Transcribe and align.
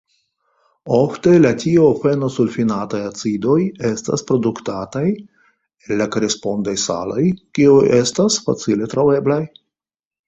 Ofte 0.99 1.33
la 1.41 1.49
tiofenosulfinataj 1.63 3.01
acidoj 3.09 3.57
estas 3.91 4.25
produktataj 4.31 5.05
el 5.11 6.01
la 6.03 6.09
korespondaj 6.17 6.75
saloj 6.89 7.27
kiuj 7.59 7.79
estas 8.03 8.43
facile 8.49 8.91
troveblaj. 8.97 9.43